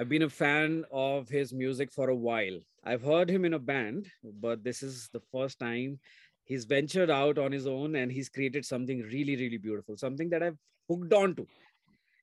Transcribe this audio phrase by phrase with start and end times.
[0.00, 2.58] I've been a fan of his music for a while.
[2.84, 4.08] I've heard him in a band,
[4.40, 5.98] but this is the first time
[6.44, 10.42] he's ventured out on his own and he's created something really, really beautiful, something that
[10.42, 10.58] I've
[10.88, 11.46] hooked on to.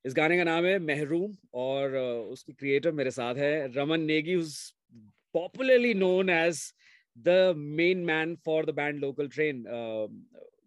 [0.06, 4.36] इस गाने का नाम है महरूम और uh, उसकी creator मेरे साथ है Raman Negi
[5.34, 6.72] popularly known as
[7.20, 10.06] the main man for the band Local Train, uh,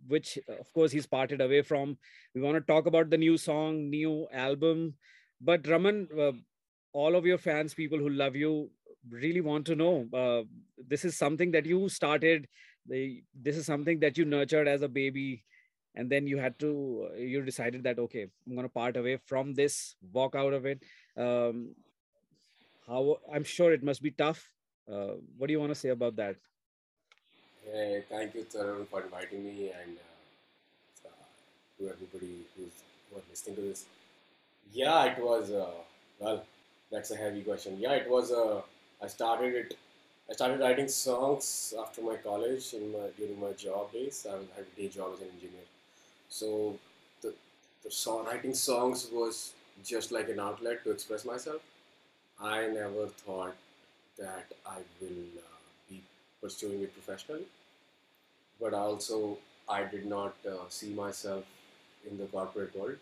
[0.07, 1.97] which of course he's parted away from.
[2.35, 4.95] We want to talk about the new song, new album.
[5.39, 6.31] But Raman, uh,
[6.92, 8.70] all of your fans, people who love you,
[9.10, 10.06] really want to know.
[10.12, 10.42] Uh,
[10.88, 12.48] this is something that you started.
[12.88, 15.44] The, this is something that you nurtured as a baby,
[15.94, 17.08] and then you had to.
[17.16, 20.82] You decided that okay, I'm going to part away from this, walk out of it.
[21.16, 21.74] Um,
[22.86, 24.50] how I'm sure it must be tough.
[24.90, 26.36] Uh, what do you want to say about that?
[27.64, 29.96] Hey, thank you, Tarun, for inviting me, and
[31.06, 31.08] uh,
[31.78, 32.72] to everybody who's
[33.08, 33.84] who are listening to this.
[34.72, 35.70] Yeah, it was uh,
[36.18, 36.44] well.
[36.92, 37.78] That's a heavy question.
[37.80, 38.30] Yeah, it was.
[38.32, 38.62] Uh,
[39.02, 39.78] I started it.
[40.30, 44.26] I started writing songs after my college in my during my job days.
[44.30, 45.66] I had a day job as an engineer.
[46.28, 46.78] So
[47.22, 47.34] the
[47.84, 49.52] the song writing songs was
[49.84, 51.62] just like an outlet to express myself
[52.40, 53.56] I never thought
[54.18, 55.58] that I will uh,
[55.90, 56.00] be
[56.42, 57.46] pursuing it professionally,
[58.60, 61.44] but also I did not uh, see myself
[62.08, 62.96] in the corporate world.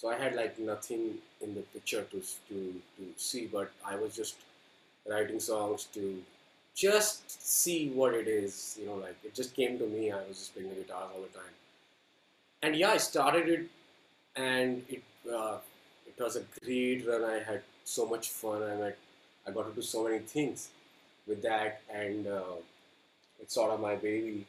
[0.00, 2.54] So I had like nothing in the picture to, to,
[2.96, 4.36] to see, but I was just
[5.06, 6.22] writing songs to
[6.74, 10.10] just see what it is, you know, like it just came to me.
[10.10, 11.52] I was just playing the guitars all the time.
[12.62, 13.66] And yeah, I started it
[14.36, 15.58] and it, uh,
[16.06, 17.22] it was a great run.
[17.22, 18.94] I had so much fun and I,
[19.46, 20.70] I got to do so many things
[21.26, 22.56] with that and uh,
[23.38, 24.46] it's sort of my baby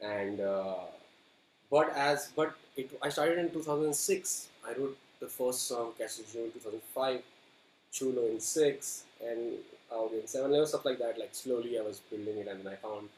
[0.00, 0.74] and uh,
[1.68, 6.24] but as but it, I started in 2006 I wrote the first song Catch the
[6.32, 7.22] June 2005
[7.92, 9.58] Chulo in 6 and
[9.92, 12.72] out in 7 and stuff like that like slowly I was building it and then
[12.72, 13.08] I found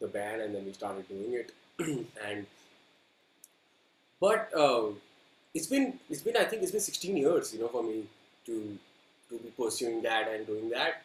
[0.00, 1.52] the band and then we started doing it
[2.26, 2.46] and
[4.20, 4.86] but uh,
[5.54, 8.04] it's been it's been I think it's been 16 years you know for me
[8.46, 8.78] to
[9.28, 11.02] to be pursuing that and doing that.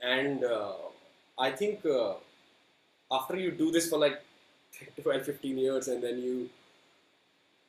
[0.00, 0.72] And uh,
[1.38, 2.14] I think uh,
[3.10, 4.22] after you do this for like
[5.02, 6.48] 12, 15 years and then you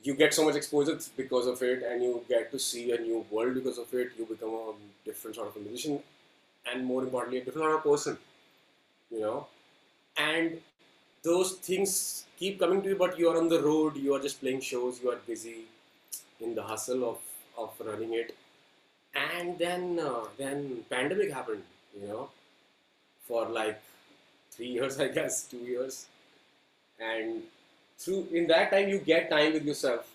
[0.05, 3.25] you get so much exposure because of it and you get to see a new
[3.31, 4.73] world because of it, you become a
[5.05, 5.99] different sort of a musician
[6.71, 8.17] and more importantly, a different sort of person,
[9.11, 9.47] you know.
[10.17, 10.59] And
[11.23, 14.41] those things keep coming to you, but you are on the road, you are just
[14.41, 15.65] playing shows, you are busy
[16.41, 17.19] in the hustle of,
[17.57, 18.35] of running it
[19.15, 21.63] and then uh, then pandemic happened
[21.99, 22.29] you know
[23.27, 23.81] for like
[24.51, 26.07] three years i guess two years
[26.99, 27.43] and
[27.97, 30.07] through in that time you get time with yourself.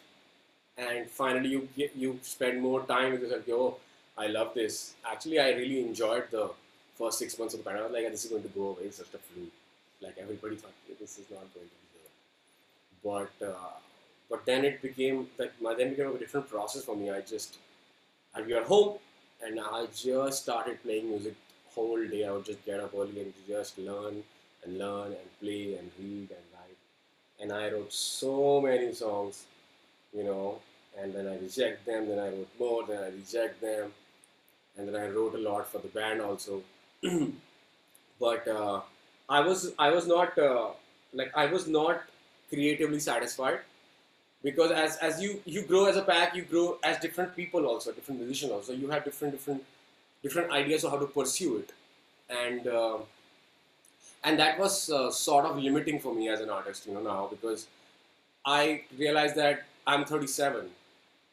[0.77, 3.43] And finally you get you spend more time with yourself.
[3.51, 3.77] Oh
[4.19, 4.95] i love this.
[5.11, 6.51] Actually i really enjoyed the
[6.99, 7.93] first six months of the pandemic.
[7.93, 8.85] Like this is going to go away.
[8.85, 9.47] It's just a flu.
[10.01, 12.13] Like everybody thought this is not going to be there.
[13.05, 13.77] But uh,
[14.31, 17.11] but then it became like then it became a different process for me.
[17.11, 17.59] I just
[18.35, 18.99] I'd be at home
[19.45, 21.35] and I just started playing music
[21.75, 22.25] whole day.
[22.27, 24.23] I would just get up early and just learn
[24.65, 26.50] and learn and play and read and.
[27.41, 29.45] And I wrote so many songs,
[30.15, 30.59] you know,
[31.01, 33.93] and then I reject them, then I wrote more, then I reject them,
[34.77, 36.63] and then I wrote a lot for the band also.
[38.21, 38.81] but uh,
[39.29, 40.69] I was I was not uh,
[41.15, 42.03] like I was not
[42.49, 43.61] creatively satisfied
[44.43, 47.93] because as, as you you grow as a pack you grow as different people also
[47.93, 49.63] different musicians also you have different different
[50.23, 51.73] different ideas of how to pursue it
[52.29, 52.99] and uh,
[54.25, 57.29] and that was uh, sort of limiting for me as an artist you know now
[57.31, 57.67] because
[58.45, 60.67] i realized that i'm 37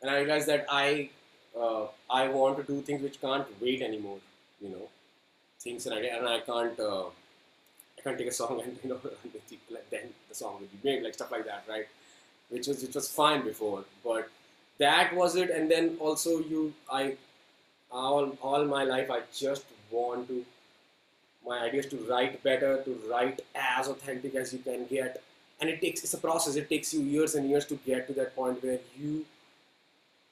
[0.02, 1.09] and i realized that i
[1.59, 4.20] uh, i want to do things which can't wait anymore
[4.62, 4.88] you know
[5.59, 7.06] things and i, and I can't uh,
[7.98, 9.00] i can't take a song and you know
[9.92, 11.88] then the song will be made like stuff like that right
[12.50, 14.30] which was which was fine before, but
[14.80, 15.50] that was it.
[15.50, 17.16] And then also you, I,
[17.92, 20.45] all all my life I just want to.
[21.48, 25.22] My idea is to write better, to write as authentic as you can get,
[25.60, 26.56] and it takes it's a process.
[26.56, 29.26] It takes you years and years to get to that point where you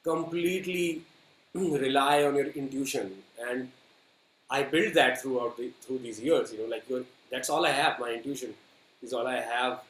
[0.03, 1.01] completely
[1.53, 3.11] rely on your intuition
[3.49, 3.69] and
[4.49, 6.51] I built that throughout the, through these years.
[6.51, 6.83] You know, like
[7.31, 7.99] that's all I have.
[7.99, 8.53] My intuition
[9.01, 9.81] is all I have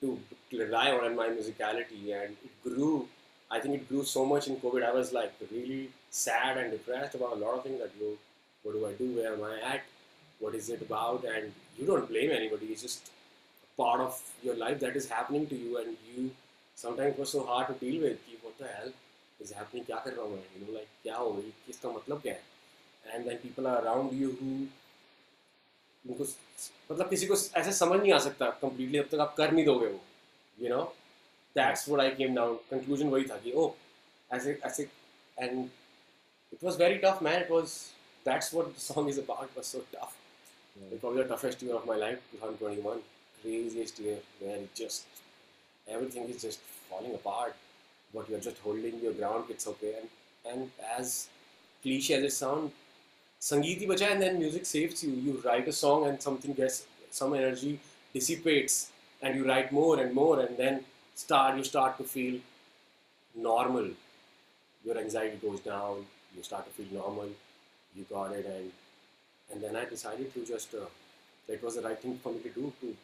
[0.00, 0.18] to
[0.52, 3.06] rely on and my musicality and it grew
[3.50, 7.14] i think it grew so much in covid i was like really sad and depressed
[7.14, 8.16] about a lot of things that you
[8.62, 9.82] what do i do where am i at
[10.39, 13.11] what is it about and you don't blame anybody it's just
[13.77, 16.31] part of your life that is happening to you and you
[16.75, 18.91] sometimes it was so hard to deal with what the hell
[19.43, 22.21] is happening क्या कर रहा हूँ मैं you know like क्या हो गई इसका मतलब
[22.21, 22.41] क्या है
[23.15, 24.51] and then people are around you who
[26.05, 26.23] उनको
[26.91, 29.87] मतलब किसी को ऐसे समझ नहीं आ सकता completely अब तक आप कर नहीं दोगे
[29.87, 29.99] वो
[30.63, 30.83] you know
[31.59, 33.69] that's what I came down conclusion वही था कि oh
[34.31, 34.87] ऐसे ऐसे
[35.37, 35.69] and
[36.55, 37.77] it was very tough man it was
[38.27, 40.16] that's what the song is about it was so tough Yeah.
[40.90, 42.98] it's probably the toughest year of my life 2021
[43.42, 45.04] craziest year where just
[45.88, 46.60] everything is just
[46.90, 47.54] falling apart.
[48.14, 49.94] But you're just holding your ground it's okay.
[50.00, 50.08] And
[50.50, 51.28] and as
[51.82, 52.72] cliche as it sounds
[53.46, 55.10] sangeet hi bacha and then music saves you.
[55.26, 57.78] You write a song and something gets some energy
[58.12, 58.90] dissipates
[59.22, 60.84] and you write more and more and then
[61.24, 62.40] start you start to feel
[63.50, 63.90] normal.
[64.84, 67.28] Your anxiety goes down you start to feel normal.
[67.94, 68.70] You got it and
[69.50, 70.86] and then i decided to just uh,
[71.48, 72.94] that was the right thing for me to do to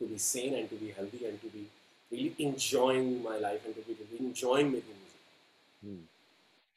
[0.00, 1.64] to be sane and to be healthy and to be
[2.12, 6.10] really enjoying my life and to be really enjoying making music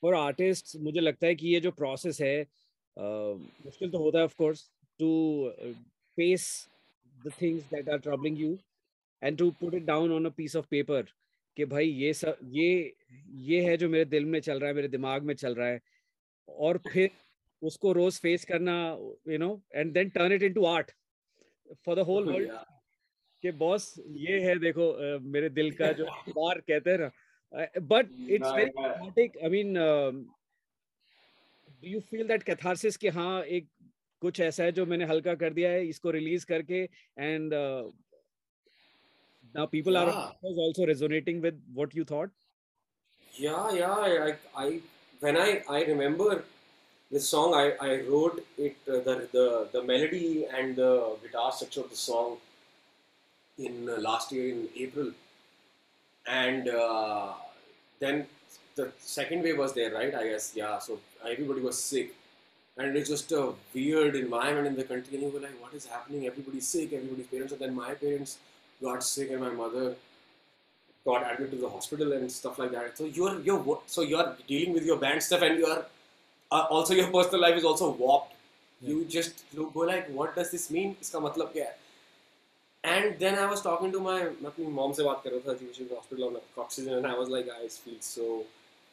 [0.04, 3.34] for artist मुझे लगता है कि ये जो process है uh,
[3.66, 4.64] मुश्किल तो होता है of course
[5.00, 5.10] to
[6.18, 6.46] face
[7.26, 8.58] the things that are troubling you
[9.22, 11.12] and to put it down on a piece of paper
[11.58, 12.70] कि भाई ये सब ये
[13.50, 15.82] ये है जो मेरे दिल में चल रहा है मेरे दिमाग में चल रहा है
[16.48, 17.10] और फिर
[17.62, 18.76] उसको रोज फेस करना
[19.30, 20.92] you know and then turn it into art
[21.86, 22.52] for the whole world
[23.44, 26.06] के बॉस ये है देखो uh, मेरे दिल का जो
[26.38, 27.12] बार कहते हैं
[27.54, 29.74] but it's very automatic I mean
[31.82, 33.68] do you feel that catharsis कि हाँ एक
[34.22, 36.82] कुछ ऐसा है जो मैंने हल्का कर दिया है इसको रिलीज़ करके
[37.18, 37.54] and
[39.56, 42.32] now people are also resonating with what you thought
[43.34, 43.94] yeah yeah
[44.58, 44.78] I
[45.22, 46.44] when I I remember
[47.12, 51.82] this song, I, I wrote it uh, the the the melody and the guitar structure
[51.82, 52.38] of the song
[53.58, 55.12] in uh, last year in April,
[56.28, 57.34] and uh,
[58.00, 58.28] then
[58.76, 60.14] the second wave was there, right?
[60.14, 60.80] I guess yeah.
[60.80, 62.14] So everybody was sick,
[62.78, 65.86] and it's just a weird environment in the country, and you were like, what is
[65.86, 66.28] happening?
[66.28, 66.94] Everybody's sick.
[66.94, 68.38] Everybody's parents, and then my parents
[68.82, 69.96] got sick, and my mother
[71.06, 72.98] got admitted to the hospital and stuff like that.
[72.98, 75.86] So you're you're so you're dealing with your band stuff and you're
[76.51, 78.35] uh, also your personal life is also warped.
[78.81, 80.97] You just you go like, what does this mean?
[81.01, 81.77] इसका मतलब क्या है?
[82.85, 85.59] And then I was talking to my मैं अपनी mom से बात कर रहा था
[85.59, 88.45] she was in the hospital on oxygen and I was like, I feel so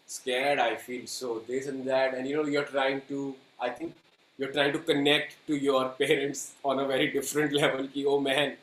[0.10, 0.60] scared.
[0.60, 2.13] I feel so this and that.
[2.13, 3.36] And you know, you're trying to.
[3.60, 3.95] I think
[4.38, 7.88] you're trying to connect to your parents on a very different level.
[7.88, 8.54] Ki, oh man,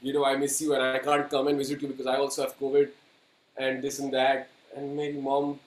[0.00, 2.42] you know, I miss you and I can't come and visit you because I also
[2.42, 2.90] have COVID
[3.56, 4.48] and this and that.
[4.76, 5.65] And my mom uh,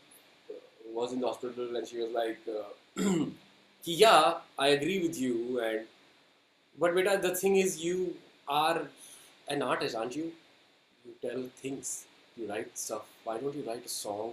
[0.93, 3.25] was in the hospital and she was like, uh,
[3.85, 5.61] yeah, I agree with you.
[5.61, 5.87] And
[6.79, 8.15] but beta, the thing is, you
[8.49, 8.83] are
[9.49, 10.33] an artist, aren't you?
[11.05, 12.07] You tell things,
[12.37, 13.03] you write stuff.
[13.25, 14.33] Why don't you write a song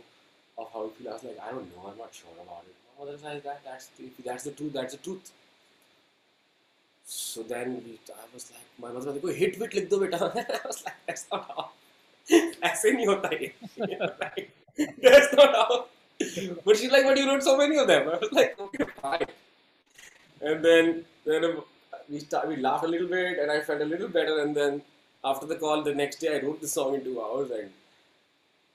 [0.58, 1.10] of how you feel?
[1.10, 2.76] I was like, I don't know, I'm not sure about it.
[3.00, 4.74] Otherwise, that that's the, that's the truth.
[4.74, 5.32] That's the truth.
[7.06, 10.00] So then we, I was like, my mother was like, "Go hit with likh do
[10.00, 10.18] beta."
[10.64, 11.70] I was like, that's not how.
[12.30, 14.48] ऐसे नहीं होता ये.
[15.02, 15.86] That's not how.
[16.66, 18.10] But she's like, but you wrote so many of them.
[18.10, 19.26] I was like, okay, fine.
[20.42, 21.62] And then then
[22.10, 24.40] we start, we laughed a little bit, and I felt a little better.
[24.42, 24.82] And then
[25.24, 27.72] after the call, the next day, I wrote the song in two hours, and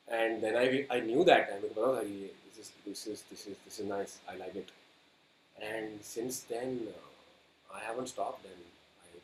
[0.09, 1.63] and then I I knew that time.
[1.63, 4.19] Like, "Oh, This is this is this is this is nice.
[4.29, 4.71] I like it.
[5.63, 8.63] And since then, uh, I haven't stopped, and
[9.07, 9.19] I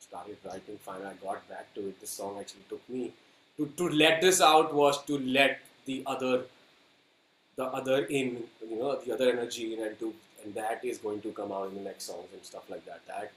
[0.00, 0.78] started writing.
[0.84, 2.00] Finally, I got back to it.
[2.00, 3.12] This song actually took me
[3.56, 6.44] to to let this out was to let the other
[7.56, 11.20] the other in you know the other energy in and to and that is going
[11.20, 13.00] to come out in the next songs and stuff like that.
[13.06, 13.32] That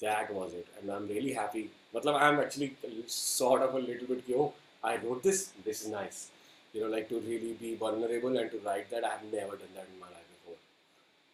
[0.00, 0.66] that was it.
[0.80, 1.70] And i'm really happy.
[1.92, 5.50] But i'm actually sort of a little bit yo i wrote this.
[5.64, 6.28] This is nice.
[6.72, 9.86] You know like to really be vulnerable and to write that i've never done that
[9.92, 10.58] in my life before.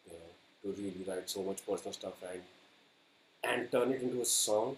[0.07, 2.43] You know to really write so much personal stuff and
[3.45, 4.77] and turn it into a song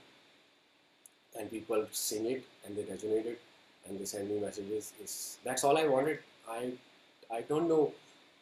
[1.39, 3.41] and people sing it and they resonate it
[3.87, 6.19] and they send me messages that's all i wanted.
[6.51, 6.73] I
[7.31, 7.93] i don't know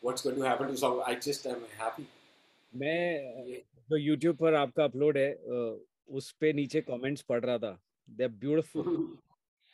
[0.02, 1.02] what's going to happen to song.
[1.06, 2.06] I just am happy.
[2.72, 5.30] मैं जो YouTube पर आपका upload है
[6.18, 7.78] उस पे नीचे comments पढ़ रहा था।
[8.08, 8.88] दे ब्यूटीफुल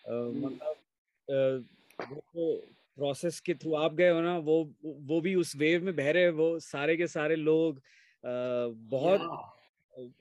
[0.08, 1.64] मतलब
[2.10, 2.54] वो
[2.96, 4.56] प्रोसेस के थ्रू आप गए हो ना वो
[5.10, 7.80] वो भी उस वेव में बह रहे हैं वो सारे के सारे लोग
[8.96, 9.20] बहुत.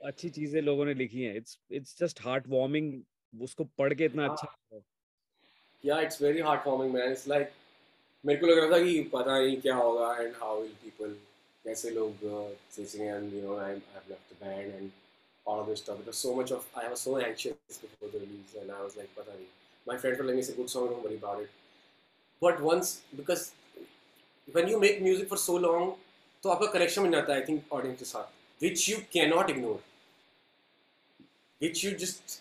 [0.05, 4.27] अच्छी चीज़ें लोगों ने लिखी हैं। It's it's just heart warming उसको पढ़ के इतना
[4.27, 4.81] अच्छा लगा।
[5.83, 7.13] yeah it's very heartwarming man.
[7.15, 7.53] It's like
[8.25, 11.13] मेरे को लग रहा था कि पता नहीं क्या होगा and how will people
[11.66, 14.92] कैसे लोग you know I I've left the band and
[15.46, 18.20] all of this stuff it was so much of I was so anxious before the
[18.20, 21.04] release and I was like पता नहीं friend told me it's a good song don't
[21.04, 21.50] worry about it
[22.42, 23.51] but once because
[24.48, 25.92] when you make music for so long
[26.44, 29.50] तो आपका connection बन जाता है I think audience के साथ which you can not
[29.50, 29.84] ignore
[31.62, 32.40] which you just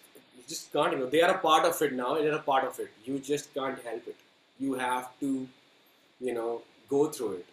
[0.51, 1.09] just can't ignore.
[1.09, 2.15] They are a part of it now.
[2.15, 2.91] They're a part of it.
[3.05, 4.17] You just can't help it.
[4.59, 5.47] You have to,
[6.21, 6.51] you know,
[6.91, 7.47] go through it.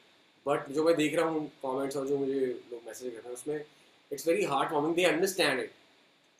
[0.45, 2.39] But जो मैं देख रहा हूँ comments और जो मुझे
[2.71, 3.63] लोग message कर रहे हैं उसमें
[4.11, 5.71] it's very hard forming they understand it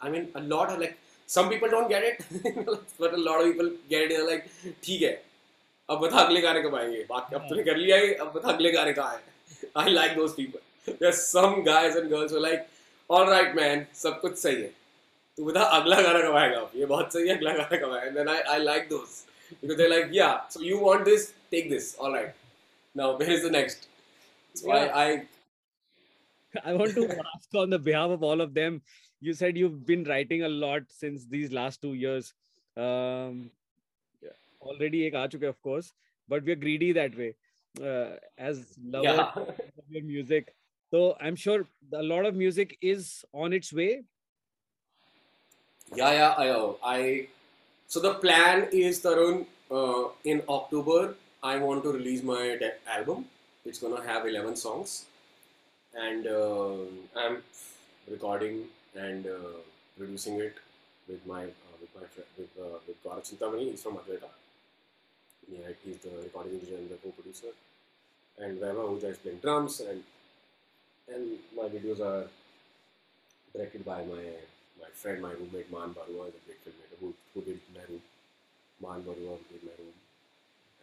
[0.02, 0.96] I mean a lot like
[1.30, 2.70] some people don't get it
[3.02, 4.46] but a lot of people get it like
[4.84, 5.12] ठीक है
[5.90, 7.04] अब बता अगले गाने कब आएँगे?
[7.10, 9.70] बाकी अब तूने कर लिया है अब बता अगले गाने कहाँ है?
[9.78, 12.66] I like those people there some guys and girls like
[13.10, 14.72] all right man सब कुछ सही है.
[15.38, 16.70] तू बता अगला गाना कब आएगा?
[16.76, 18.10] ये बहुत सही है अगला गाना कब आएगा?
[18.12, 19.24] Then I I like those
[19.62, 22.34] because they're like yeah so you want this take this all right
[22.96, 23.88] now where is the next
[24.54, 24.86] so Yeah.
[24.94, 25.28] I, I
[26.66, 28.82] I want to ask on the behalf of all of them.
[29.20, 32.34] You said you've been writing a lot since these last two years.
[32.76, 33.52] Um,
[34.62, 35.94] already ek aa chuke, of course,
[36.28, 37.36] but we're greedy that way.
[37.82, 39.32] Uh, as lovers yeah
[39.80, 40.54] of your music,
[40.92, 44.04] so I'm sure a lot of music is on its way.
[45.96, 46.48] Yeah, yeah, I,
[46.84, 47.28] I.
[47.88, 49.46] So the plan is Tarun.
[49.72, 53.26] Uh, in October, I want to release my album.
[53.66, 55.06] It's gonna have eleven songs,
[55.94, 56.76] and uh,
[57.16, 57.38] I'm
[58.10, 58.66] recording
[58.96, 59.56] and uh,
[59.98, 60.56] producing it
[61.08, 63.60] with my uh, with my friend with uh, with Gaurav.
[63.60, 64.32] He's from Advaita.
[65.50, 67.54] Yeah, he's the recording engineer and the co-producer.
[68.38, 70.04] And Vaibhav Ahuja is playing drums, and
[71.08, 72.28] and my videos are
[73.54, 74.26] directed by my
[74.82, 76.77] my friend, my roommate Man Barua is a great filmmaker
[77.37, 78.03] who, who did my room.
[78.83, 79.95] Man Barua did my room.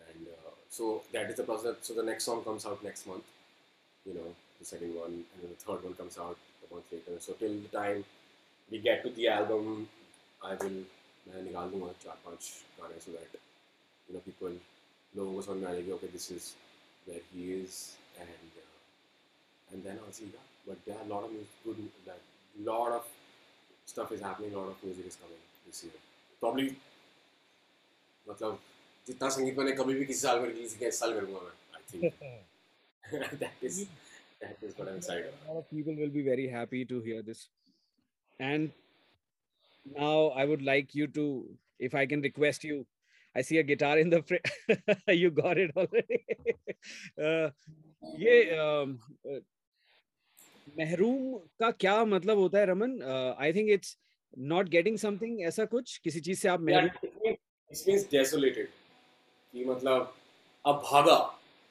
[0.07, 1.75] And uh, so that is the process.
[1.81, 3.23] So the next song comes out next month,
[4.05, 6.37] you know, the second one, and then the third one comes out
[6.69, 7.19] a month later.
[7.19, 8.03] So till the time
[8.71, 9.87] we get to the album,
[10.43, 10.85] I will
[11.27, 12.45] मैं निकाल दूंगा चार पांच
[12.79, 13.33] गाने so that
[14.07, 14.55] you know people
[15.15, 16.55] लोगों को समझ में आ जाएगी okay this is
[17.05, 18.69] where he is and uh,
[19.71, 20.47] and then I'll see that.
[20.67, 22.21] But there are a lot of music, good that
[22.69, 23.05] lot of
[23.85, 25.99] stuff is happening, a lot of music is coming this year.
[26.34, 26.70] तो probably
[28.26, 28.60] मतलब
[29.06, 33.38] जितना संगीत मैंने कभी भी किसी साल में रिलीज़ किया साल करूँगा मैं I think
[33.40, 37.00] that is that is what I am side of people will be very happy to
[37.04, 37.48] hear this
[38.40, 38.70] and
[39.86, 41.26] now I would like you to
[41.80, 42.84] if I can request you
[43.36, 44.48] I see a guitar in the front.
[45.08, 46.24] you got it already.
[47.18, 47.48] Uh,
[48.18, 48.90] ये um,
[49.26, 49.38] uh,
[50.78, 52.98] महरूम का क्या मतलब होता है Raman?
[53.02, 53.96] Uh, I think it's
[54.38, 55.96] not getting something ऐसा कुछ?
[55.98, 56.60] किसी चीज़ से आप
[58.10, 58.68] डेसोलेटेड
[59.54, 60.14] कि मतलब
[60.64, 61.16] अब भागा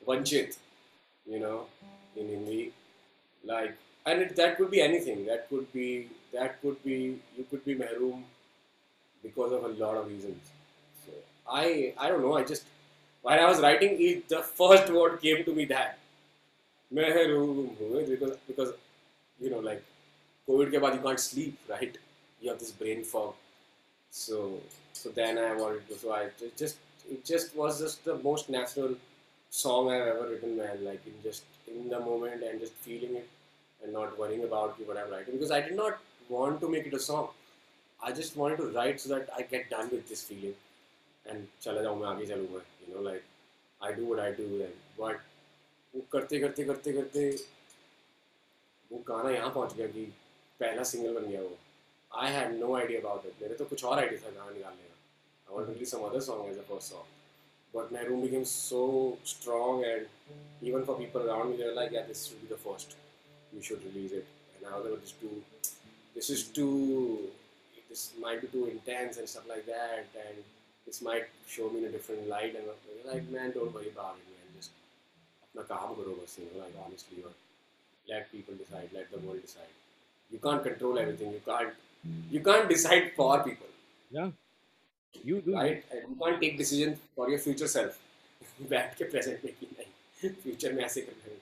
[0.02, 0.56] वंचित
[1.26, 1.70] you know
[2.18, 2.62] in Hindi
[3.44, 5.88] like and it that could be anything that could be
[6.34, 6.98] that could be
[7.38, 8.22] you could be महरूम
[9.24, 10.40] because of a lot of reason
[10.96, 11.24] so
[11.58, 12.68] I I don't know I just
[13.26, 15.98] why I was writing is the first word came to me that
[16.92, 17.66] महरूम
[18.48, 18.74] because
[19.40, 19.84] you know like
[20.48, 21.98] covid के बाद you can't sleep right
[22.43, 23.35] you have this brain fog
[24.11, 24.59] so
[24.93, 26.77] so then i wanted to so i ju- just
[27.11, 28.95] it just was just the most natural
[29.51, 30.85] song I've ever written, man.
[30.85, 33.29] Like in just in the moment and just feeling it
[33.83, 36.95] and not worrying about what I'm writing because I did not want to make it
[36.95, 37.29] a song.
[38.03, 40.55] I just wanted to write so that I get done with this feeling
[41.31, 43.25] and चला जाऊँ मैं आगे चलूँ मैं you know like
[43.81, 45.25] I do what I do and but
[45.95, 47.25] वो करते करते करते करते
[48.93, 50.05] वो गाना यहाँ पहुँच गया कि
[50.61, 51.57] पहला सिंगल बन गया वो
[52.16, 53.42] I had no idea about it.
[53.42, 54.94] मेरे तो कुछ और आइडिया था गाना निकालने का.
[55.50, 57.06] I wanted to do some other song as a first song.
[57.76, 60.06] But Mehroom became so strong, and
[60.62, 62.92] even for people around me, they were like, "Yeah, this should be the first.
[63.54, 65.44] You should release it." And I was like, "This too.
[66.16, 67.32] This is too.
[67.90, 70.44] This might be too intense and stuff like that, and
[70.86, 73.92] this might show me in a different light." And they were like, "Man, don't worry
[73.96, 74.54] about it, man.
[74.60, 74.72] Just
[75.48, 77.34] अपना काम करो बस, you know, like honestly, or
[78.12, 79.74] let people decide, let the world decide.
[80.30, 81.34] You can't control everything.
[81.34, 81.74] You can't."
[82.31, 83.67] you can't decide for people
[85.25, 87.99] you do right and you can't take decision for your future self
[88.71, 91.37] बैठ के present में की नहीं future में ऐसे करना है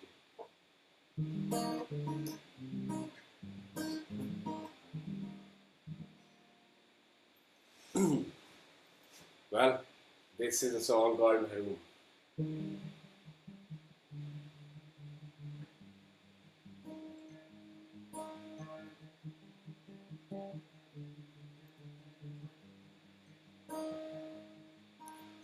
[9.50, 9.80] well
[10.38, 11.76] this is a song called Maroon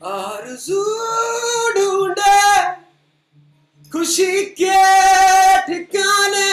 [0.01, 0.83] आरज़ू
[1.75, 2.41] ढूंढे
[3.91, 4.75] खुशी के
[5.67, 6.46] ठिकाने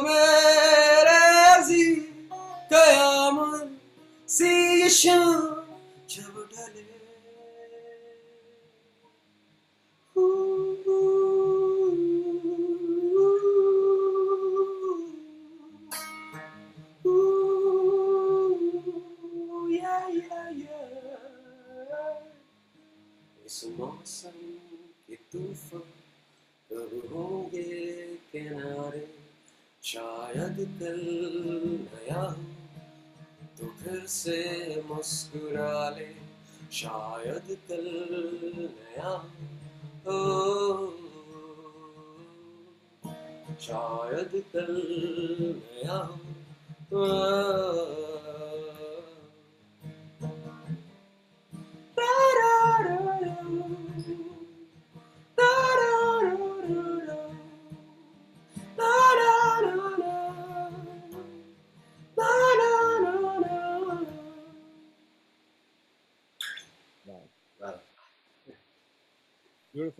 [0.00, 0.39] Amen.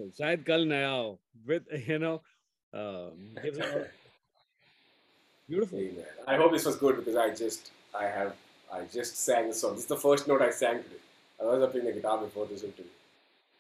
[0.01, 2.17] बिल्कुल शायद कल नया हो with you know
[5.49, 8.33] beautiful I hope this was good because I just I have
[8.69, 11.01] I just sang this this the first note I sang today
[11.39, 12.99] I was up in the guitar before this interview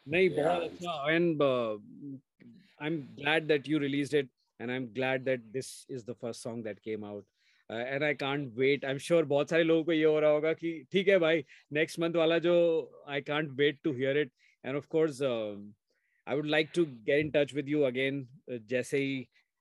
[0.06, 5.24] नहीं बहुत अच्छा and I am glad that you released it and I am glad
[5.24, 7.24] that this is the first song that came out
[7.70, 10.52] and I can't wait I am sure बहुत सारे लोगों को ये हो रहा होगा
[10.54, 12.56] कि ठीक है भाई नेक्स्ट मंथ वाला जो
[13.08, 14.32] I can't wait to hear it
[14.64, 15.20] and of course
[16.29, 19.17] um, I would like to get in touch with you again uh, जैसे ही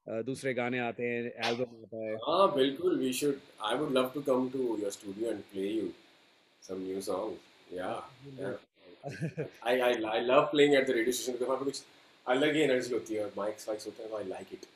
[0.09, 2.99] uh, दूसरे गाने आते हैं एल्बम आता है Ah, बिल्कुल.
[3.03, 3.41] We should.
[3.73, 5.91] I would love to come to your studio and play you
[6.69, 7.39] some new songs.
[7.71, 8.01] Yeah.
[8.39, 8.55] yeah.
[9.71, 11.83] I, I I love playing at the radio station because वहाँ पे कुछ
[12.35, 14.67] अलग ही एनर्जी होती है और माइक्स वाइक्स होते हैं I like it.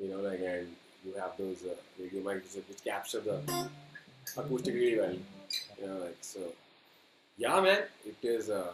[0.00, 0.74] You know, like and
[1.06, 3.36] you have those uh, radio mics which capture the
[4.42, 5.16] acoustic really well.
[5.80, 6.40] You know, like so.
[7.38, 7.82] Yeah, man,
[8.12, 8.50] it is.
[8.50, 8.72] Uh,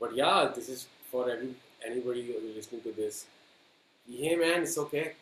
[0.00, 3.26] but yeah, this is for every anybody who is listening to this.
[4.08, 5.12] Hey, man, it's okay.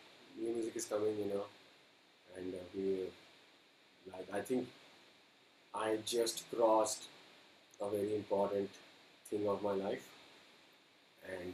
[0.40, 1.44] New music is coming, you know,
[2.37, 3.07] and uh, we
[4.12, 4.27] like.
[4.33, 4.68] I think
[5.75, 7.05] I just crossed
[7.81, 8.70] a very important
[9.31, 10.07] thing of my life,
[11.29, 11.53] and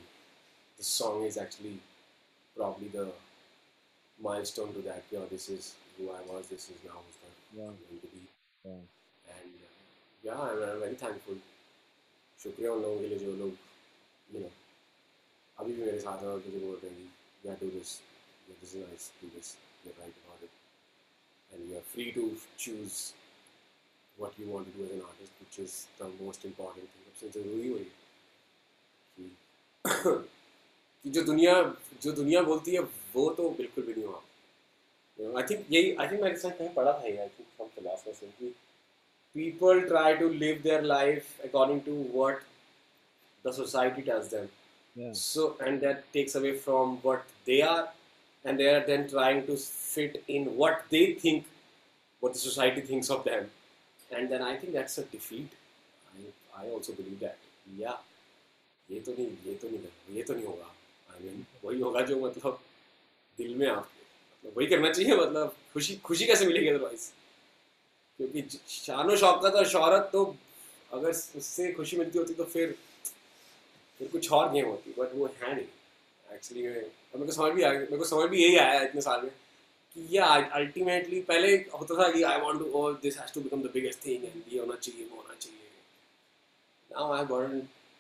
[0.77, 1.79] this song is actually
[2.57, 3.09] probably the
[4.21, 5.05] milestone to that.
[5.11, 6.49] Yeah, this is who I was.
[6.49, 7.23] This is now who's
[7.55, 7.65] Yeah.
[7.65, 8.23] I'm going to be.
[8.65, 8.73] Yeah.
[9.37, 9.73] And uh,
[10.23, 11.37] yeah, I'm, I'm very thankful.
[12.43, 13.57] शुक्रिया उन लोगों के लिए जो लोग
[14.35, 14.49] you know
[15.60, 17.14] अभी भी मेरे साथ हैं और मुझे बोल रहे हैं
[17.46, 17.94] या डू दिस
[18.50, 22.30] या this is nice do this you write about it and you are free to
[22.60, 23.00] choose
[24.18, 27.04] what you want to do as an artist, which is the most important thing.
[27.20, 27.90] सबसे ज़रूरी वही है
[29.18, 29.26] कि
[31.04, 31.54] कि जो दुनिया
[32.04, 32.80] जो दुनिया बोलती है
[33.16, 34.22] वो तो बिल्कुल भी नहीं हुआ।
[35.42, 38.28] आई थिंक यही आई थिंक मैंने कहीं पढ़ा था ये आई थिंक फ्रॉम फिलोसफर से
[38.40, 38.54] कि
[39.36, 42.46] people try to live their life according to what
[43.46, 44.48] the society tells them.
[44.97, 45.13] Yeah.
[45.15, 47.89] so and that takes away from what they are
[48.45, 51.47] and they are then trying to fit in what they think
[52.23, 53.51] what the society thinks of them
[54.11, 55.55] and then i think that's a defeat
[56.13, 56.27] i,
[56.63, 57.39] I also believe that
[57.79, 57.99] yeah
[58.89, 60.67] ये तो नहीं ये तो नहीं ये तो नहीं होगा
[61.11, 62.61] आई मीन वही होगा जो मतलब
[63.39, 67.11] दिल में आपके मतलब वही करना चाहिए मतलब खुशी खुशी कैसे मिलेगी अदरवाइज
[68.19, 70.25] क्योंकि ज- शानो शौकत और शोहरत तो
[70.93, 72.75] अगर उससे खुशी मिलती होती तो फिर
[74.00, 75.66] फिर कुछ और गेम होती बट वो है नहीं
[76.36, 79.32] एक्चुअली मेरे को समझ भी आ मेरे को समझ भी यही आया इतने साल में
[79.96, 80.26] कि या
[80.60, 84.06] अल्टीमेटली पहले होता था कि I want to O this has to become the biggest
[84.06, 85.70] thing and ये होना चाहिए वो होना चाहिए
[86.92, 87.50] now I got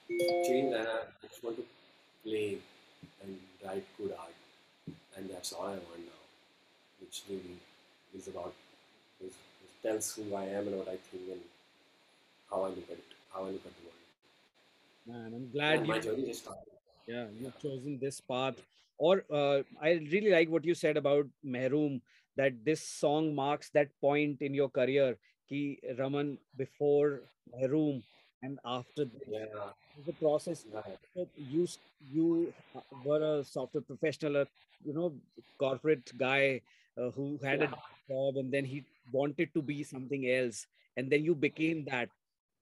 [0.09, 1.63] change and I just want to
[2.23, 6.17] play and write good art and that's all I want now
[6.99, 7.57] which really
[8.13, 8.53] is about
[9.21, 9.33] is,
[9.83, 11.41] tells who I am and what I think and
[12.49, 13.96] how I look at it, how I look at the.
[15.07, 16.63] Man, I'm glad And my you journey just started.
[17.07, 18.55] yeah you've chosen this path
[19.07, 22.01] or uh, i really like what you said about mehroom
[22.41, 25.07] that this song marks that point in your career
[25.49, 25.61] ki
[25.99, 26.31] raman
[26.63, 27.21] before
[27.53, 28.03] my room
[28.43, 29.69] and after this, Yeah.
[30.09, 30.99] the process Right.
[31.35, 31.67] you
[31.99, 34.47] you uh, were a software professional, a
[34.83, 35.13] you know
[35.59, 36.61] corporate guy
[36.97, 37.67] uh, who had a
[38.09, 40.65] job, and then he wanted to be something else,
[40.97, 42.09] and then you became that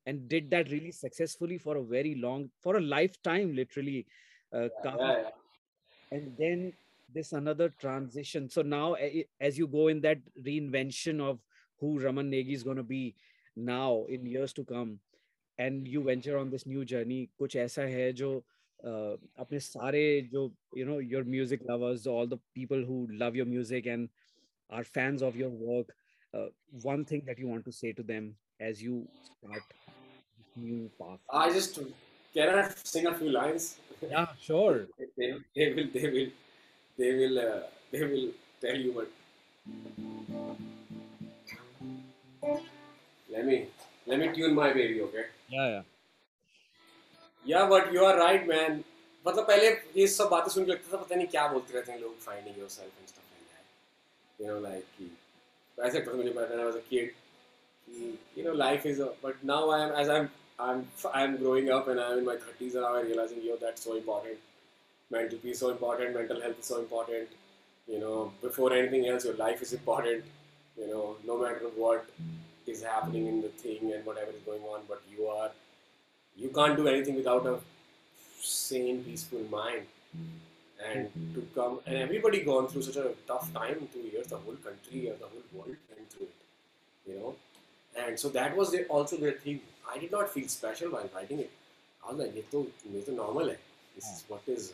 [0.05, 4.05] and did that really successfully for a very long for a lifetime literally
[4.53, 5.29] uh, yeah, yeah, yeah.
[6.11, 6.73] and then
[7.13, 8.95] this another transition so now
[9.39, 11.39] as you go in that reinvention of
[11.79, 13.15] who raman negi is going to be
[13.55, 14.99] now in years to come
[15.57, 18.31] and you venture on this new journey kuch aisa hai jo
[18.89, 19.13] uh,
[19.43, 20.45] apne sare jo
[20.81, 24.09] you know your music lovers all the people who love your music and
[24.69, 25.95] are fans of your work
[26.33, 26.47] uh,
[26.93, 28.35] one thing that you want to say to them
[28.69, 29.75] as you start
[30.56, 31.18] new path.
[31.32, 31.78] I just
[32.34, 33.76] can I sing a few lines?
[34.02, 34.86] Yeah, sure.
[35.16, 36.30] they, they will they will
[36.98, 37.60] they will uh,
[37.92, 38.28] they will
[38.60, 39.08] tell you what
[43.28, 43.66] let me
[44.06, 45.82] let me tune my baby okay Yeah, yeah.
[47.44, 48.82] yeah but you are right man
[49.26, 49.66] मतलब पहले
[50.00, 52.58] ये सब बातें सुन के लगता था पता नहीं क्या बोलते रहते हैं लोग finding
[52.58, 55.10] yourself and stuff like that you know like कि
[55.78, 57.10] ऐसे लगता था मुझे पता था वाज अ किड
[57.88, 60.12] कि you know life is a, but now I am as
[60.59, 63.95] I'm I'm growing up and I'm in my 30s and I'm realizing yo that's so
[63.95, 64.37] important.
[65.11, 67.29] Mental peace so important mental health is so important.
[67.87, 70.23] You know before anything else your life is important.
[70.77, 72.05] You know no matter what
[72.67, 75.51] is happening in the thing and whatever is going on but you are
[76.37, 77.59] you can't do anything without a
[78.41, 79.85] sane peaceful mind.
[80.85, 84.57] And to come and everybody gone through such a tough time two years the whole
[84.67, 86.35] country the whole world went through it.
[87.07, 87.35] You know
[87.96, 89.60] and so that was their, also their thing
[89.92, 91.50] I did not feel special while writing it
[92.04, 93.58] I was like ये तो ये तो normal है
[93.94, 94.72] this is what is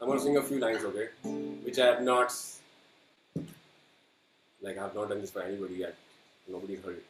[0.00, 1.08] I'm gonna sing a few lines okay
[1.64, 2.34] which I have not
[4.62, 5.94] like I have not done this for anybody yet
[6.48, 7.06] nobody's heard it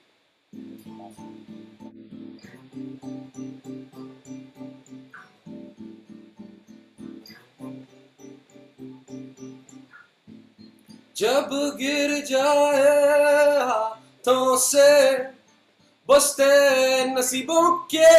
[11.21, 15.17] जब गिर जाए हाथों से,
[16.09, 16.45] बसते
[17.05, 18.13] नसीबों के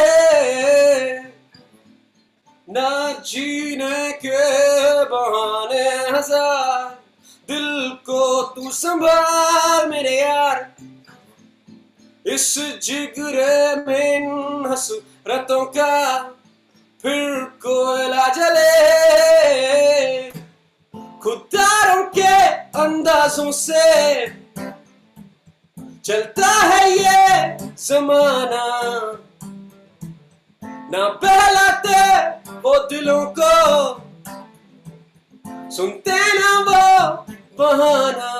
[2.68, 4.42] ना जीने के
[5.04, 6.84] बहाने हज़ार।
[7.48, 10.74] दिल को तू संभाल मेरे यार।
[12.26, 12.48] इस
[12.82, 14.12] जिगरे में
[14.72, 16.18] हसरतों का
[17.02, 18.70] फिर कोयला जले।
[21.22, 22.21] खुदारों के
[22.82, 23.86] अंदाजों से
[26.04, 28.66] चलता है ये जमाना।
[30.92, 32.00] ना बहलाते
[32.60, 33.54] वो दिलों को,
[35.70, 36.86] सुनते ना वो
[37.58, 38.32] बहाना।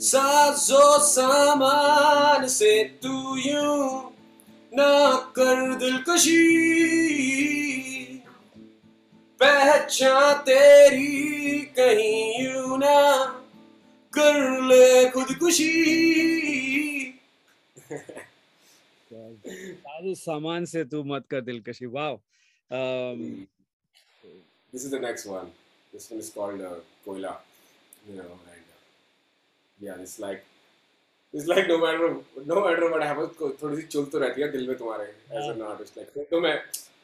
[0.00, 4.12] साजो सामान से तू यूँ
[4.72, 4.94] ना
[5.36, 6.40] कर दिलकशी।
[9.44, 12.98] पहचान तेरी कहीं यू ना
[14.12, 14.36] कर
[14.68, 15.72] ले खुदकुशी।
[19.84, 22.14] साधु सामान से तू मत कर दिलकशी। Wow
[24.72, 25.50] this is the next one
[25.92, 26.62] this one is called
[27.04, 27.32] Koyla.
[28.08, 28.64] You know and
[29.78, 30.38] yeah this like
[31.34, 32.08] it's like no matter
[32.46, 33.28] no matter what happens
[33.62, 36.56] थोड़ी सी चुल तो रहती है दिल में तुम्हारे एज एन आर्टिस्ट लाइक तो मैं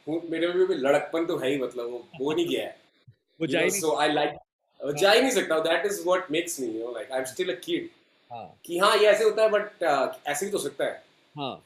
[0.09, 2.77] मेरे में भी लड़कपन तो है ही मतलब वो वो नहीं गया है.
[3.41, 4.35] वो जा ही नहीं I like
[4.81, 5.59] uh, जा ही नहीं सकता.
[5.65, 7.89] That is what makes me, you know, like I'm still a kid.
[8.31, 9.83] हाँ। कि हाँ ये ऐसे होता है बट
[10.27, 11.03] ऐसे भी तो सकता है।
[11.37, 11.63] हाँ।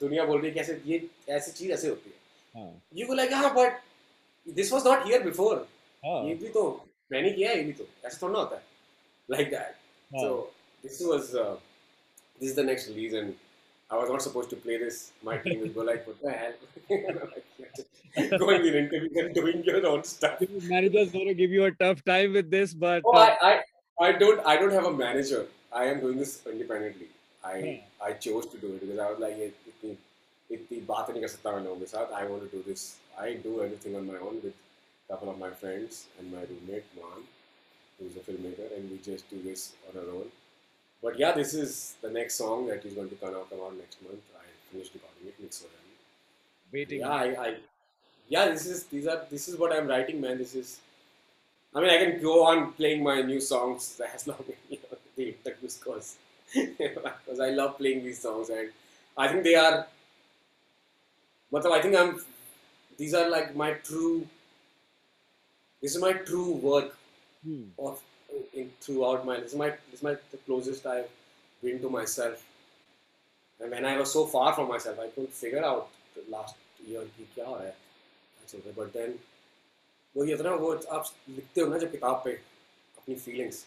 [0.00, 3.14] दुनिया बोल रही है कि ऐसे ये ऐसी चीज़ ऐसे होती है। हाँ। यू गो
[3.14, 3.80] लाइक हाँ but
[4.46, 5.56] this was not here before
[6.02, 6.64] हाँ। ये भी तो
[7.12, 8.62] मैंने किया है ये भी तो। ऐसा थोड़ा ना होता है।
[9.30, 9.74] Like that
[10.20, 11.56] so this this was uh,
[12.40, 13.34] this is the next release and
[13.90, 15.12] I was not supposed to play this.
[15.22, 16.54] My team would go like, what the hell?
[18.38, 20.40] going in interview and doing your own stuff.
[20.62, 23.12] Managers going to give you a tough time with this, but oh.
[23.12, 23.60] Uh, I,
[24.00, 25.46] I, I don't, I don't have a manager.
[25.72, 27.08] I am doing this independently.
[27.44, 27.82] I.
[28.06, 29.96] I chose to do it because I was like, itni
[30.56, 31.76] itni baat nahi kar sakta main.
[32.20, 32.96] I want to do this.
[33.18, 36.90] I do everything on my own with a couple of my friends and my roommate
[36.98, 37.22] Maan,
[37.98, 40.28] who's a filmmaker, and we just do this on our own.
[41.02, 43.76] But yeah, this is the next song that is going to come out, come out
[43.76, 44.20] next month.
[44.36, 45.76] I finished recording it, mix already.
[46.72, 47.00] waiting.
[47.00, 47.56] Yeah, I, I,
[48.28, 50.38] yeah, this is these are this is what I'm writing, man.
[50.38, 50.80] This is,
[51.74, 54.98] I mean, I can go on playing my new songs as long as you know,
[55.16, 56.16] the interviews goes,
[56.54, 58.70] because I love playing these songs, and
[59.16, 59.86] I think they are.
[61.50, 62.20] But I think I'm
[62.98, 64.28] these are like my true.
[65.80, 66.96] This is my true work
[67.44, 67.64] Hmm.
[67.78, 68.02] of
[68.52, 69.40] in, throughout my.
[69.40, 71.08] This is my this is my the closest I've
[71.62, 72.44] been to myself.
[73.60, 77.02] And when I was so far from myself, I couldn't figure out the last year
[77.16, 77.60] कि क्या हो
[78.48, 78.74] चल.
[78.76, 79.18] But then
[80.14, 82.30] वो ये ना वो आप लिखते हो ना जब किताब पे
[82.98, 83.64] अपनी फीलिंग्स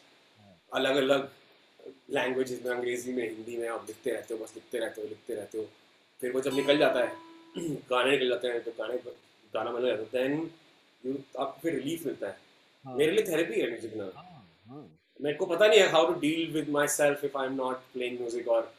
[0.72, 1.30] अलग अलग
[2.12, 5.36] लैंग्वेजेस में अंग्रेज़ी में हिंदी में आप लिखते रहते हो बस लिखते रहते हो लिखते
[5.36, 5.68] रहते हो
[6.20, 7.12] फिर वो जब निकल जाता है
[7.92, 8.98] गाने निकल जाते हैं तो गाने
[9.54, 10.50] गाना बना जाता है देन
[11.04, 12.38] यू आपको फिर रिलीफ मिलता है
[12.86, 14.29] हाँ, मेरे लिए थेरेपी है म्यूज़िक ना हाँ.
[14.70, 17.78] हाँ। मेरे को पता नहीं है how to deal with myself if I am not
[17.94, 18.74] playing music और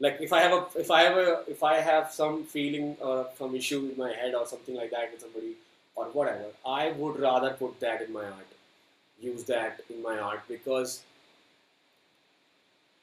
[0.00, 3.32] like if I have a if I have a if I have some feeling और
[3.38, 5.54] some issue with my head और something like that with somebody
[5.96, 10.48] और whatever I would rather put that in my art use that in my art
[10.48, 10.98] because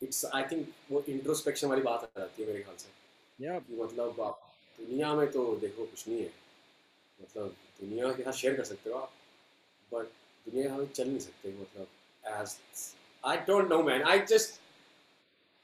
[0.02, 2.92] it's I think वो introspection वाली बात आ जाती है मेरे ख्याल से।
[3.40, 3.80] या yeah.
[3.82, 4.40] मतलब आप
[4.80, 6.32] दुनिया में तो देखो कुछ नहीं है।
[7.20, 9.12] मतलब दुनिया के साथ शेयर कर सकते हो आप
[9.92, 10.06] बट
[10.46, 11.88] दुनिया के साथ चल नहीं सकते मतलब
[12.26, 12.58] as
[13.24, 14.04] I don't know man.
[14.14, 14.18] I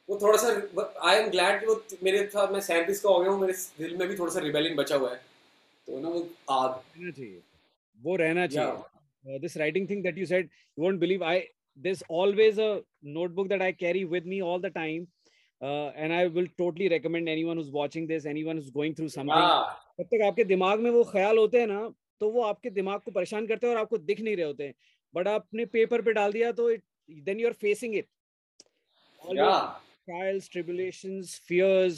[0.10, 0.50] वो थोड़ा सा
[1.10, 3.96] आई एम ग्लैड कि वो मेरे था मैं सैंतीस का हो गया हूँ मेरे दिल
[3.98, 5.18] में भी थोड़ा सा रिबेलिंग बचा हुआ है।
[5.88, 7.42] तो ना वो आग। रहना चाहिए।
[8.00, 11.40] वो रहना चाहिए। This writing thing that you said you won't believe I
[11.78, 12.74] this always a
[13.20, 15.08] notebook that I carry with me all the time
[15.62, 19.48] Uh, and I will totally recommend anyone who's watching this, anyone who's going through something.
[20.00, 21.80] जब तक आपके दिमाग में वो ख्याल होते हैं ना
[22.22, 24.74] तो वो आपके दिमाग को परेशान करते हैं और आपको दिख नहीं रहे होते हैं।
[25.16, 26.70] बट आपने पेपर पे डाल दिया तो
[27.10, 28.08] then you are facing it
[30.10, 31.98] trials tribulations fears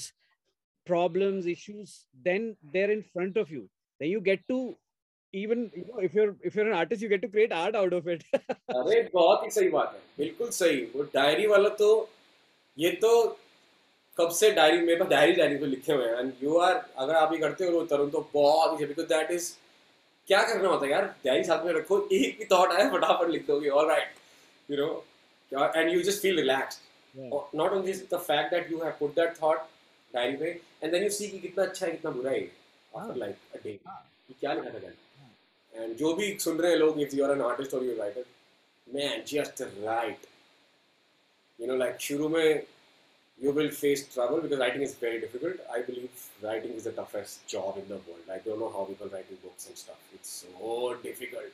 [0.87, 1.91] problems issues
[2.25, 3.61] then they're in front of you
[4.01, 4.57] then you get to
[5.33, 7.93] even you know if you're if you're an artist you get to create art out
[7.93, 11.89] of it अरे बहुत ही सही बात है बिल्कुल सही वो diary वाला तो
[12.77, 13.11] ये तो
[14.17, 17.15] कब से डायरी मेरे पास डायरी डायरी पे लिखे हुए हैं एंड यू आर अगर
[17.15, 19.51] आप ये करते हो तरुण तो बहुत ही बिकॉज़ दैट इज़
[20.31, 21.05] क्या करना होता है यार?
[21.25, 24.13] डायरी साथ में रखो एक भी थॉट आया फटाफट लिख दोगे all right
[24.69, 26.79] you know and you just feel relax
[27.15, 29.57] not only the fact that you have put that thought
[30.13, 30.49] diary पे
[30.83, 32.43] एंड देन यू सी कि कितना अच्छा है कितना बुरा है
[32.91, 34.93] आफ्टर लाइक अ डे कि क्या लिखा था एंड
[35.79, 38.25] हाँ। जो भी सुन रहे हैं लोग if you are an artist और you writer
[38.87, 40.25] man just write
[41.59, 42.63] you know like शुरू में
[43.41, 46.11] you will face trouble because writing is very difficult I believe
[46.43, 49.67] writing is the toughest job in the world I don't know how people write books
[49.67, 51.53] and stuff it's so difficult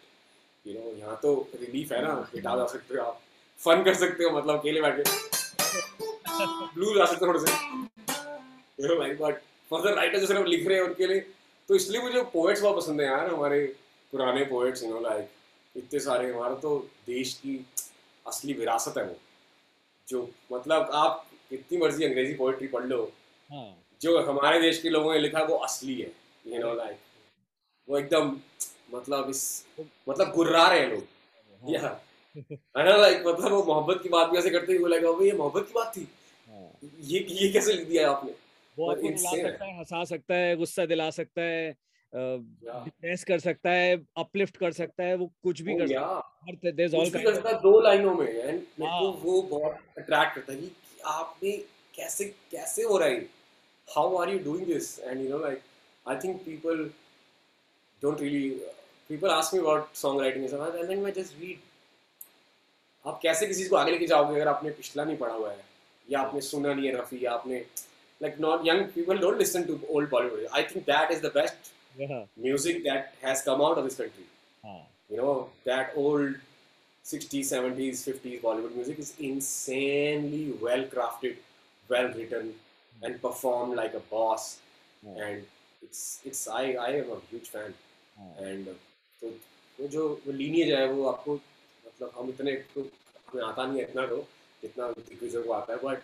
[0.66, 3.22] you know यहाँ तो relief है ना guitar गा सकते हो आप
[3.60, 4.96] fun कर सकते हो मतलब अकेले बैठ
[6.76, 7.52] ब्लू गा सकते हो थोड़े से
[8.80, 11.20] you know like but for the writer जो सिर्फ़ लिख रहे हैं उनके लिए
[11.70, 13.64] तो इसलिए मुझे पोएट्स बहुत पसंद है यार हमारे
[14.14, 15.30] पुराने पोएट्स यू नो लाइक
[15.76, 17.56] इतने सारे हमारा तो देश की
[18.26, 19.16] असली विरासत है वो
[20.08, 23.04] जो मतलब आप कितनी मर्ज़ी अंग्रेज़ी पोएट्री पढ़ लो।
[23.50, 23.68] हाँ।
[24.02, 26.12] जो हमारे देश के लोगों ने लिखा वो असली है
[26.46, 26.98] यू नो लाइक
[27.88, 28.36] वो एकदम
[28.94, 29.44] मतलब इस
[30.10, 32.00] मतलब गुर्रा रहे हैं लोग। या
[32.36, 35.68] है ना लाइक मतलब वो मोहब्बत की बात भी ऐसे करते हुए लगा ये मोहब्बत
[35.68, 36.08] की बात थी।
[36.48, 36.70] हाँ।
[37.04, 38.32] ये ये कैसे लिख दिया आपने?
[38.78, 41.76] वो आपको है। सकता है हंसा सकता है गुस्सा दिला सकता है.
[42.14, 47.56] डिप्रेस कर सकता है अपलिफ्ट कर सकता है वो कुछ भी Oh, कर सकता है।
[47.56, 50.72] है दो लाइनों में एंड हाँ। वो बहुत अट्रैक्ट करता है कि
[51.14, 51.52] आपने
[51.96, 53.20] कैसे कैसे हो रहा है
[53.88, 55.62] how are you doing this and you know like
[56.06, 56.84] I think people
[58.02, 58.50] don't really
[59.10, 61.60] people ask me about song writing and then मैं जस्ट रीड
[63.06, 65.66] आप कैसे किसी को आगे लेके जाओगे अगर आपने पिछला नहीं पढ़ा हुआ है
[66.08, 67.64] या आपने सुना नहीं है रफी या आपने
[68.22, 70.46] like not young people don't listen to old Bollywood.
[70.60, 72.22] I think that is the best Yeah.
[72.46, 74.26] music that has come out of this country.
[74.64, 76.34] हाँ You know, that old
[77.07, 81.37] 60s, 70s, 50s Bollywood music is insanely well crafted,
[81.89, 82.55] well written,
[83.03, 84.59] and performed like a boss.
[85.03, 85.43] हाँ, And
[85.83, 87.75] it's it's I I am a huge fan.
[88.17, 88.79] हाँ, And uh,
[89.23, 89.29] तो
[89.79, 92.81] वो जो वो lineage है वो आपको मतलब हम इतने तो
[93.29, 94.17] हमें आता नहीं है इतना तो
[94.63, 96.03] जितना दिग्गजों को आता है बट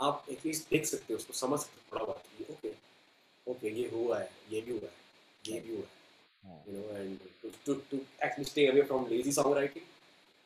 [0.00, 2.72] आप एटलीस्ट देख सकते हो उसको समझ सकते हो थोड़ा बहुत ओके
[3.50, 5.94] ओके ये हुआ है ये भी हुआ है ये भी हुआ है
[6.44, 6.62] हाँ.
[6.66, 9.86] you know, and to, to, to actually stay away from lazy songwriting,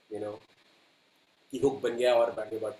[0.10, 0.36] you know,
[1.52, 2.74] कि हुक बन गया और बैठे but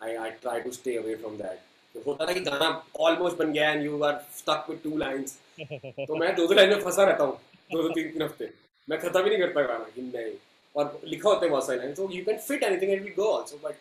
[0.00, 1.58] I I try to stay away from that
[1.94, 2.68] तो होता ना कि गाना
[3.06, 6.68] ऑलमोस्ट बन गया and you are stuck with two lines तो मैं दो दो लाइन
[6.70, 7.38] में फंसा रहता हूँ
[7.72, 8.50] दो दो तीन तीन हफ़्ते.
[8.88, 10.32] मैं खत्म ही नहीं करता गाना कि नहीं.
[10.74, 13.30] और लिखा होता है बहुत सारे लाइन तो you can fit anything and we go
[13.32, 13.76] also but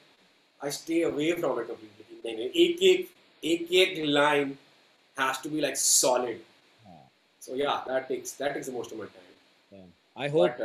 [0.61, 3.09] I stay away from it completely नहीं नहीं एक एक
[3.43, 4.57] एक एक line
[5.17, 6.41] has to be like solid
[6.85, 6.99] हाँ.
[7.41, 9.31] So yeah, that takes that takes the most of my time.
[9.71, 9.87] Yeah.
[10.25, 10.61] I hope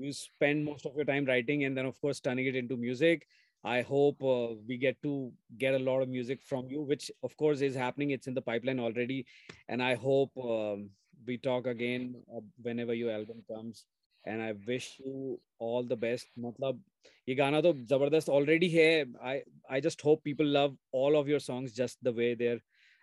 [0.00, 3.26] you spend most of your time writing and then of course turning it into music.
[3.64, 7.36] I hope uh, we get to get a lot of music from you, which of
[7.36, 8.10] course is happening.
[8.10, 9.26] It's in the pipeline already,
[9.68, 10.90] and I hope um,
[11.26, 13.84] we talk again uh, whenever your album comes.
[14.24, 16.26] And I wish you all the best.
[16.38, 16.80] मतलब
[17.28, 19.06] ये गाना तो जबरदस्त already है.
[19.22, 22.60] I I just hope people love all of your songs just the way they're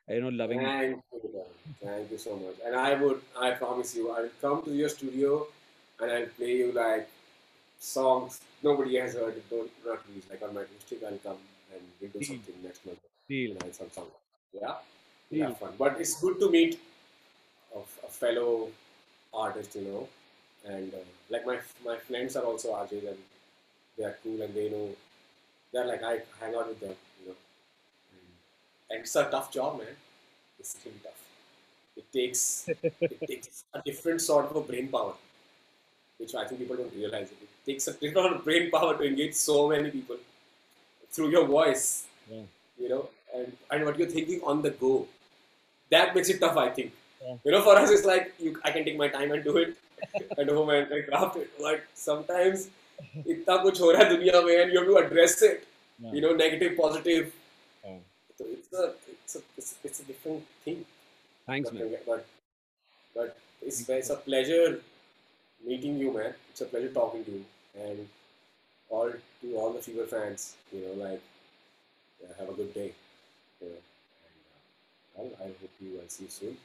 [0.07, 0.59] you know loving.
[0.59, 1.51] Thank you, man.
[1.83, 2.55] thank you so much.
[2.65, 5.47] And I would, I promise you, I'll come to your studio
[6.00, 7.08] and I'll play you like
[7.78, 9.36] songs nobody has heard.
[9.36, 11.02] It, don't not release like on my acoustic.
[11.04, 11.38] I'll come
[11.72, 12.98] and we'll do something next month.
[13.28, 13.54] Deal.
[13.54, 14.06] Know, some song.
[14.52, 14.74] Yeah,
[15.30, 15.48] Deal.
[15.48, 15.74] have fun.
[15.78, 16.80] But it's good to meet
[17.74, 18.68] a, a fellow
[19.32, 20.08] artist, you know,
[20.64, 20.98] and uh,
[21.30, 23.18] like my my friends are also artists, and
[23.96, 24.88] they are cool and they know
[25.72, 27.36] they're like I hang out with them, you know.
[28.12, 28.28] And,
[28.90, 29.88] and it's a tough job, man.
[30.58, 31.22] It's really tough.
[31.96, 35.14] It takes it takes a different sort of a brain power,
[36.17, 37.29] which I think people don't realize.
[37.31, 40.17] It takes a different amount of brain power to engage so many people
[41.11, 42.41] through your voice, Yeah.
[42.77, 45.07] you know, and, and what you're thinking on the go.
[45.89, 46.91] That makes it tough, I think.
[47.21, 47.35] Yeah.
[47.43, 49.77] You know, for us, it's like you, I can take my time and do it
[50.37, 51.51] at home and, and craft it.
[51.59, 52.69] But sometimes,
[53.25, 55.67] इतना कुछ हो रहा है दुनिया में and you have to address it.
[55.99, 56.11] Yeah.
[56.13, 57.33] You know, negative, positive.
[57.83, 57.97] Yeah.
[58.37, 60.85] So it's a, it's a, it's, it's a different thing.
[61.45, 61.89] Thanks, man.
[61.91, 62.25] But, but,
[63.15, 64.79] but it's, it's a pleasure
[65.64, 66.34] meeting you, man.
[66.50, 67.44] It's a pleasure talking to you.
[67.78, 68.08] And
[68.90, 71.22] all to all the Fever fans, you know, like,
[72.20, 72.92] yeah, have a good day.
[73.60, 73.74] You know,
[75.18, 76.56] and, uh, I'll, I hope you, I'll see you soon.